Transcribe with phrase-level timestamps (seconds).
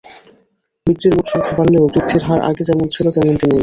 [0.87, 3.59] বিক্রির মোট সংখ্যা বাড়লেও বৃদ্ধির হার আগে যেমন ছিল, তেমনটি নেই।